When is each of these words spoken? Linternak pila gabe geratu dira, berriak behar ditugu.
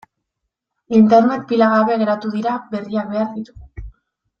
Linternak 0.93 1.45
pila 1.53 1.69
gabe 1.75 2.01
geratu 2.05 2.35
dira, 2.41 2.57
berriak 2.75 3.17
behar 3.17 3.33
ditugu. 3.41 3.91